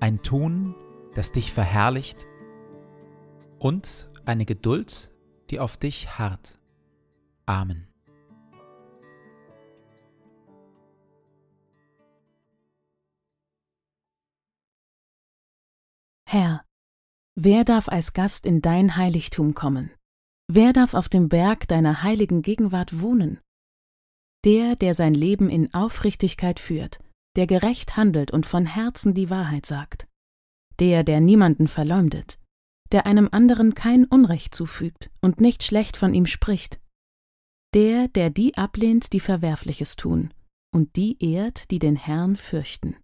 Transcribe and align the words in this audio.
ein 0.00 0.22
Tun, 0.22 0.74
das 1.14 1.32
dich 1.32 1.52
verherrlicht 1.52 2.26
und 3.58 4.08
eine 4.24 4.46
Geduld, 4.46 5.12
die 5.50 5.60
auf 5.60 5.76
dich 5.76 6.18
harrt. 6.18 6.58
Amen. 7.46 7.86
Herr, 16.26 16.64
wer 17.34 17.64
darf 17.64 17.88
als 17.88 18.12
Gast 18.12 18.46
in 18.46 18.62
dein 18.62 18.96
Heiligtum 18.96 19.54
kommen? 19.54 19.90
Wer 20.46 20.72
darf 20.72 20.94
auf 20.94 21.08
dem 21.08 21.28
Berg 21.28 21.66
deiner 21.68 22.02
heiligen 22.02 22.42
Gegenwart 22.42 23.00
wohnen? 23.00 23.40
Der, 24.44 24.76
der 24.76 24.94
sein 24.94 25.12
Leben 25.12 25.50
in 25.50 25.74
Aufrichtigkeit 25.74 26.60
führt, 26.60 27.00
der 27.36 27.46
gerecht 27.46 27.96
handelt 27.96 28.30
und 28.30 28.46
von 28.46 28.66
Herzen 28.66 29.14
die 29.14 29.30
Wahrheit 29.30 29.66
sagt, 29.66 30.06
der, 30.78 31.04
der 31.04 31.20
niemanden 31.20 31.68
verleumdet, 31.68 32.38
der 32.92 33.06
einem 33.06 33.28
anderen 33.30 33.74
kein 33.74 34.04
Unrecht 34.04 34.54
zufügt 34.54 35.10
und 35.20 35.40
nicht 35.40 35.62
schlecht 35.62 35.96
von 35.96 36.14
ihm 36.14 36.26
spricht, 36.26 36.80
der, 37.74 38.08
der 38.08 38.30
die 38.30 38.56
ablehnt, 38.56 39.12
die 39.12 39.20
Verwerfliches 39.20 39.96
tun, 39.96 40.34
und 40.74 40.96
die 40.96 41.22
ehrt, 41.22 41.70
die 41.70 41.78
den 41.78 41.96
Herrn 41.96 42.36
fürchten, 42.36 42.96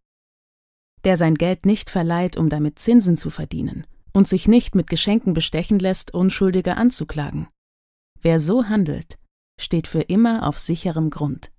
der 1.05 1.17
sein 1.17 1.37
Geld 1.37 1.67
nicht 1.67 1.91
verleiht, 1.91 2.37
um 2.37 2.49
damit 2.49 2.79
Zinsen 2.79 3.17
zu 3.17 3.31
verdienen, 3.31 3.87
und 4.13 4.27
sich 4.27 4.49
nicht 4.49 4.75
mit 4.75 4.89
Geschenken 4.89 5.35
bestechen 5.35 5.79
lässt, 5.79 6.15
Unschuldige 6.15 6.77
anzuklagen. 6.77 7.49
Wer 8.21 8.41
so 8.41 8.69
handelt, 8.69 9.19
steht 9.61 9.87
für 9.87 10.01
immer 10.01 10.49
auf 10.49 10.59
sicherem 10.59 11.11
Grund. 11.11 11.53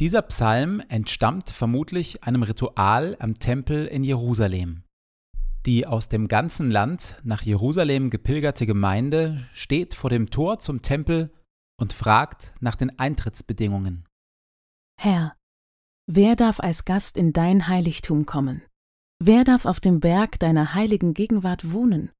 Dieser 0.00 0.22
Psalm 0.22 0.80
entstammt 0.88 1.50
vermutlich 1.50 2.24
einem 2.24 2.42
Ritual 2.42 3.16
am 3.20 3.38
Tempel 3.38 3.86
in 3.86 4.04
Jerusalem. 4.04 4.84
Die 5.66 5.86
aus 5.86 6.08
dem 6.08 6.26
ganzen 6.26 6.70
Land 6.70 7.20
nach 7.22 7.42
Jerusalem 7.42 8.10
gepilgerte 8.10 8.66
Gemeinde 8.66 9.46
steht 9.52 9.94
vor 9.94 10.10
dem 10.10 10.30
Tor 10.30 10.58
zum 10.58 10.82
Tempel 10.82 11.32
und 11.78 11.92
fragt 11.92 12.52
nach 12.60 12.74
den 12.74 12.98
Eintrittsbedingungen. 12.98 14.08
Herr, 15.00 15.36
wer 16.06 16.34
darf 16.36 16.58
als 16.58 16.84
Gast 16.84 17.16
in 17.16 17.32
dein 17.32 17.68
Heiligtum 17.68 18.26
kommen? 18.26 18.62
Wer 19.22 19.44
darf 19.44 19.66
auf 19.66 19.78
dem 19.78 20.00
Berg 20.00 20.40
deiner 20.40 20.74
heiligen 20.74 21.14
Gegenwart 21.14 21.72
wohnen? 21.72 22.10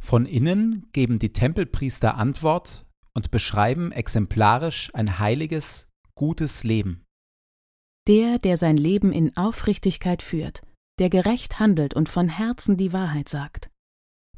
Von 0.00 0.26
innen 0.26 0.86
geben 0.92 1.18
die 1.18 1.32
Tempelpriester 1.32 2.16
Antwort 2.16 2.86
und 3.12 3.32
beschreiben 3.32 3.90
exemplarisch 3.90 4.90
ein 4.94 5.18
heiliges, 5.18 5.88
gutes 6.14 6.64
Leben. 6.64 7.04
Der, 8.06 8.38
der 8.38 8.56
sein 8.56 8.76
Leben 8.76 9.12
in 9.12 9.36
Aufrichtigkeit 9.36 10.22
führt, 10.22 10.62
der 10.98 11.10
gerecht 11.10 11.58
handelt 11.58 11.94
und 11.94 12.08
von 12.08 12.28
Herzen 12.28 12.76
die 12.76 12.92
Wahrheit 12.92 13.28
sagt. 13.28 13.70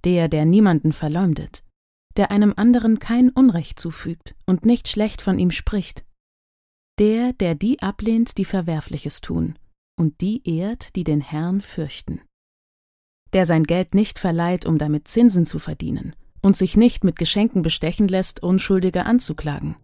Der, 0.04 0.28
der 0.28 0.44
niemanden 0.44 0.92
verleumdet, 0.92 1.64
der 2.16 2.30
einem 2.30 2.54
anderen 2.56 2.98
kein 2.98 3.30
Unrecht 3.30 3.78
zufügt 3.78 4.36
und 4.46 4.64
nicht 4.64 4.88
schlecht 4.88 5.20
von 5.20 5.38
ihm 5.38 5.50
spricht. 5.50 6.04
Der, 6.98 7.32
der 7.34 7.54
die 7.54 7.82
ablehnt, 7.82 8.38
die 8.38 8.44
Verwerfliches 8.44 9.20
tun, 9.20 9.58
und 9.98 10.20
die 10.20 10.48
ehrt, 10.48 10.96
die 10.96 11.04
den 11.04 11.20
Herrn 11.20 11.60
fürchten. 11.60 12.22
Der 13.32 13.44
sein 13.44 13.64
Geld 13.64 13.94
nicht 13.94 14.18
verleiht, 14.18 14.64
um 14.64 14.78
damit 14.78 15.08
Zinsen 15.08 15.44
zu 15.44 15.58
verdienen, 15.58 16.14
und 16.40 16.56
sich 16.56 16.76
nicht 16.76 17.04
mit 17.04 17.16
Geschenken 17.16 17.62
bestechen 17.62 18.08
lässt, 18.08 18.42
Unschuldige 18.42 19.04
anzuklagen. 19.04 19.76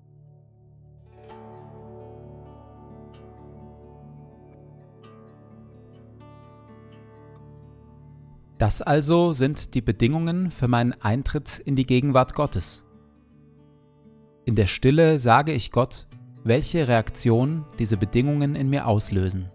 Das 8.63 8.81
also 8.81 9.33
sind 9.33 9.75
die 9.75 9.81
Bedingungen 9.81 10.53
für 10.53 10.69
meinen 10.69 10.93
Eintritt 10.93 11.59
in 11.59 11.75
die 11.75 11.85
Gegenwart 11.85 12.33
Gottes. 12.33 12.87
In 14.45 14.55
der 14.55 14.69
Stille 14.69 15.19
sage 15.19 15.51
ich 15.51 15.73
Gott, 15.73 16.07
welche 16.45 16.87
Reaktion 16.87 17.65
diese 17.81 17.97
Bedingungen 17.97 18.55
in 18.55 18.71
mir 18.71 18.87
auslösen. 18.87 19.51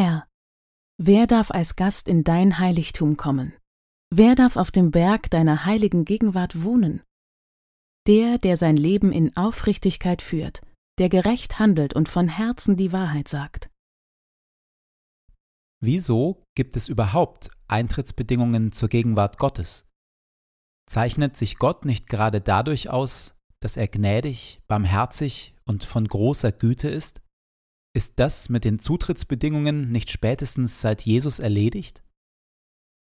Herr, 0.00 0.28
wer 0.96 1.26
darf 1.26 1.50
als 1.50 1.74
Gast 1.74 2.06
in 2.06 2.22
dein 2.22 2.60
Heiligtum 2.60 3.16
kommen? 3.16 3.52
Wer 4.14 4.36
darf 4.36 4.54
auf 4.54 4.70
dem 4.70 4.92
Berg 4.92 5.28
deiner 5.28 5.64
heiligen 5.64 6.04
Gegenwart 6.04 6.62
wohnen? 6.62 7.02
Der, 8.06 8.38
der 8.38 8.56
sein 8.56 8.76
Leben 8.76 9.10
in 9.10 9.36
Aufrichtigkeit 9.36 10.22
führt, 10.22 10.60
der 11.00 11.08
gerecht 11.08 11.58
handelt 11.58 11.94
und 11.94 12.08
von 12.08 12.28
Herzen 12.28 12.76
die 12.76 12.92
Wahrheit 12.92 13.26
sagt. 13.26 13.70
Wieso 15.82 16.44
gibt 16.54 16.76
es 16.76 16.86
überhaupt 16.86 17.50
Eintrittsbedingungen 17.66 18.70
zur 18.70 18.88
Gegenwart 18.88 19.36
Gottes? 19.38 19.84
Zeichnet 20.88 21.36
sich 21.36 21.58
Gott 21.58 21.84
nicht 21.84 22.06
gerade 22.06 22.40
dadurch 22.40 22.88
aus, 22.88 23.34
dass 23.58 23.76
er 23.76 23.88
gnädig, 23.88 24.60
barmherzig 24.68 25.56
und 25.64 25.82
von 25.82 26.06
großer 26.06 26.52
Güte 26.52 26.88
ist? 26.88 27.20
Ist 27.94 28.18
das 28.18 28.48
mit 28.48 28.64
den 28.64 28.78
Zutrittsbedingungen 28.78 29.90
nicht 29.90 30.10
spätestens 30.10 30.80
seit 30.80 31.02
Jesus 31.02 31.38
erledigt? 31.38 32.02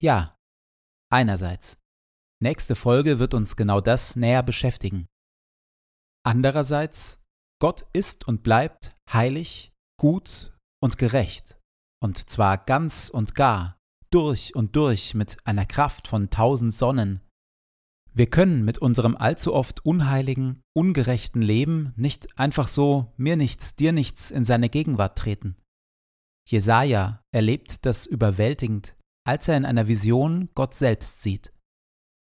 Ja, 0.03 0.37
einerseits. 1.11 1.77
Nächste 2.43 2.75
Folge 2.75 3.19
wird 3.19 3.35
uns 3.35 3.55
genau 3.55 3.81
das 3.81 4.17
näher 4.17 4.43
beschäftigen. 4.43 5.07
Andererseits, 6.25 7.21
Gott 7.61 7.87
ist 7.93 8.27
und 8.27 8.43
bleibt 8.43 8.97
heilig, 9.13 9.73
gut 10.01 10.53
und 10.83 10.99
gerecht, 10.99 11.57
und 12.03 12.29
zwar 12.29 12.59
ganz 12.59 13.09
und 13.09 13.37
gar, 13.37 13.79
durch 14.11 14.57
und 14.57 14.75
durch 14.75 15.15
mit 15.15 15.37
einer 15.47 15.67
Kraft 15.67 16.09
von 16.09 16.31
tausend 16.31 16.75
Sonnen. 16.75 17.21
Wir 18.15 18.27
können 18.27 18.65
mit 18.65 18.79
unserem 18.79 19.17
allzu 19.17 19.55
oft 19.55 19.87
unheiligen, 19.87 20.63
ungerechten 20.75 21.41
Leben 21.41 21.95
nicht 21.97 22.39
einfach 22.39 22.69
so 22.69 23.13
mir 23.17 23.37
nichts, 23.37 23.75
dir 23.75 23.93
nichts 23.93 24.31
in 24.31 24.45
seine 24.45 24.69
Gegenwart 24.69 25.17
treten. 25.17 25.57
Jesaja 26.47 27.23
erlebt 27.33 27.87
das 27.87 28.07
überwältigend, 28.07 28.97
als 29.25 29.49
er 29.49 29.57
in 29.57 29.65
einer 29.65 29.89
Vision 29.89 30.51
Gott 30.55 30.75
selbst 30.75 31.23
sieht. 31.23 31.53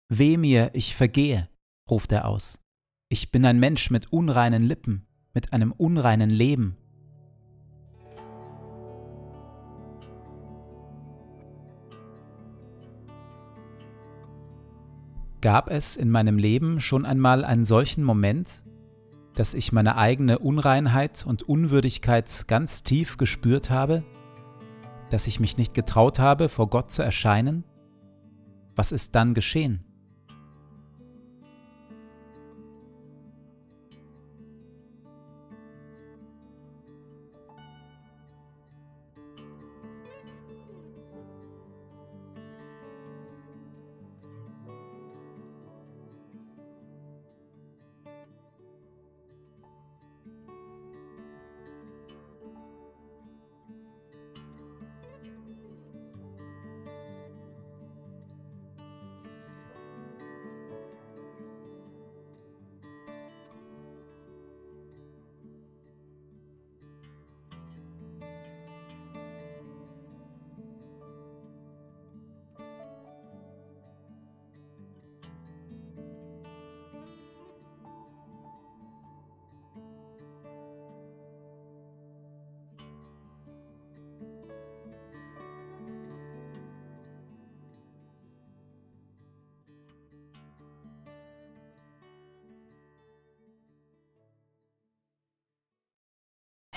Weh 0.09 0.37
mir, 0.37 0.71
ich 0.73 0.95
vergehe, 0.95 1.49
ruft 1.89 2.11
er 2.11 2.25
aus. 2.25 2.61
Ich 3.09 3.31
bin 3.31 3.45
ein 3.45 3.59
Mensch 3.59 3.89
mit 3.89 4.13
unreinen 4.13 4.63
Lippen, 4.63 5.07
mit 5.33 5.51
einem 5.51 5.73
unreinen 5.73 6.29
Leben. 6.29 6.77
Gab 15.41 15.71
es 15.71 15.97
in 15.97 16.11
meinem 16.11 16.37
Leben 16.37 16.79
schon 16.79 17.03
einmal 17.03 17.43
einen 17.43 17.65
solchen 17.65 18.03
Moment, 18.03 18.61
dass 19.33 19.55
ich 19.55 19.71
meine 19.71 19.97
eigene 19.97 20.37
Unreinheit 20.37 21.25
und 21.25 21.41
Unwürdigkeit 21.41 22.47
ganz 22.47 22.83
tief 22.83 23.17
gespürt 23.17 23.71
habe? 23.71 24.03
Dass 25.09 25.25
ich 25.25 25.39
mich 25.39 25.57
nicht 25.57 25.73
getraut 25.73 26.19
habe, 26.19 26.47
vor 26.47 26.69
Gott 26.69 26.91
zu 26.91 27.01
erscheinen? 27.01 27.63
Was 28.75 28.91
ist 28.91 29.15
dann 29.15 29.33
geschehen? 29.33 29.83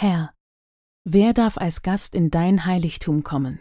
Herr, 0.07 0.35
wer 1.09 1.33
darf 1.33 1.57
als 1.57 1.81
Gast 1.81 2.15
in 2.15 2.31
dein 2.31 2.67
Heiligtum 2.67 3.23
kommen? 3.23 3.59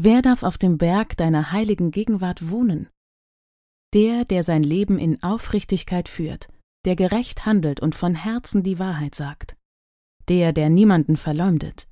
Wer 0.00 0.22
darf 0.22 0.42
auf 0.42 0.56
dem 0.56 0.78
Berg 0.78 1.14
deiner 1.18 1.52
heiligen 1.52 1.90
Gegenwart 1.90 2.48
wohnen? 2.48 2.88
Der, 3.92 4.24
der 4.24 4.42
sein 4.44 4.62
Leben 4.62 4.98
in 4.98 5.22
Aufrichtigkeit 5.22 6.08
führt, 6.08 6.48
der 6.86 6.96
gerecht 6.96 7.44
handelt 7.44 7.80
und 7.80 7.94
von 7.94 8.14
Herzen 8.14 8.62
die 8.62 8.78
Wahrheit 8.78 9.14
sagt. 9.14 9.58
Der, 10.30 10.54
der 10.54 10.70
niemanden 10.70 11.18
verleumdet, 11.18 11.86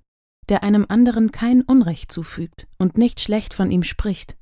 der 0.48 0.62
einem 0.62 0.86
anderen 0.88 1.30
kein 1.30 1.60
Unrecht 1.60 2.10
zufügt 2.10 2.68
und 2.78 2.96
nicht 2.96 3.20
schlecht 3.20 3.52
von 3.52 3.70
ihm 3.70 3.82
spricht. 3.82 4.38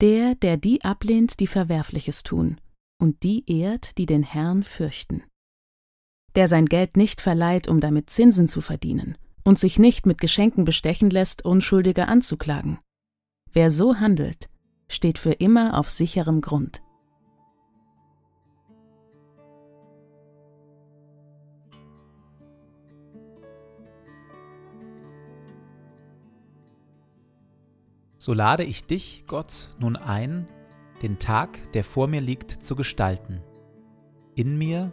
Der, 0.00 0.36
der 0.36 0.56
die 0.56 0.84
ablehnt, 0.84 1.40
die 1.40 1.48
Verwerfliches 1.48 2.22
tun, 2.22 2.60
und 3.00 3.24
die 3.24 3.42
ehrt, 3.50 3.98
die 3.98 4.06
den 4.06 4.22
Herrn 4.22 4.62
fürchten 4.62 5.24
der 6.36 6.48
sein 6.48 6.66
Geld 6.66 6.96
nicht 6.96 7.20
verleiht, 7.20 7.68
um 7.68 7.80
damit 7.80 8.10
Zinsen 8.10 8.48
zu 8.48 8.60
verdienen, 8.60 9.16
und 9.44 9.58
sich 9.58 9.78
nicht 9.78 10.06
mit 10.06 10.20
Geschenken 10.20 10.64
bestechen 10.64 11.10
lässt, 11.10 11.44
Unschuldige 11.44 12.08
anzuklagen. 12.08 12.78
Wer 13.52 13.70
so 13.70 13.96
handelt, 13.96 14.48
steht 14.88 15.18
für 15.18 15.32
immer 15.32 15.78
auf 15.78 15.90
sicherem 15.90 16.40
Grund. 16.40 16.82
So 28.18 28.34
lade 28.34 28.62
ich 28.62 28.84
dich, 28.84 29.24
Gott, 29.26 29.70
nun 29.80 29.96
ein, 29.96 30.46
den 31.02 31.18
Tag, 31.18 31.72
der 31.72 31.82
vor 31.82 32.06
mir 32.06 32.20
liegt, 32.20 32.62
zu 32.62 32.76
gestalten. 32.76 33.42
In 34.36 34.56
mir 34.56 34.92